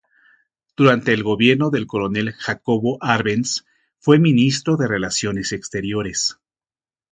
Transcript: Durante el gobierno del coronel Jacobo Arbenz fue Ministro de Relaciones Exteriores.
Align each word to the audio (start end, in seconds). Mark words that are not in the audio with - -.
Durante 0.75 1.13
el 1.13 1.21
gobierno 1.21 1.69
del 1.69 1.85
coronel 1.85 2.31
Jacobo 2.31 2.97
Arbenz 3.01 3.65
fue 3.99 4.17
Ministro 4.17 4.75
de 4.75 4.87
Relaciones 4.87 5.51
Exteriores. 5.51 6.39